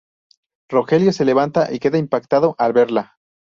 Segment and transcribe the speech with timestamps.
[0.67, 3.19] Rogelio se levanta y queda impactado al verla.